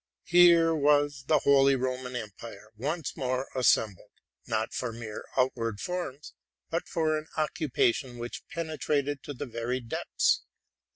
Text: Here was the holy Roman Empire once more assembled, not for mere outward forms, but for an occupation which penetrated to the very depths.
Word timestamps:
Here 0.25 0.73
was 0.73 1.25
the 1.27 1.37
holy 1.37 1.75
Roman 1.75 2.15
Empire 2.15 2.71
once 2.75 3.15
more 3.15 3.49
assembled, 3.53 4.09
not 4.47 4.73
for 4.73 4.91
mere 4.91 5.25
outward 5.37 5.79
forms, 5.79 6.33
but 6.71 6.87
for 6.87 7.15
an 7.19 7.27
occupation 7.37 8.17
which 8.17 8.41
penetrated 8.47 9.21
to 9.21 9.33
the 9.35 9.45
very 9.45 9.79
depths. 9.79 10.41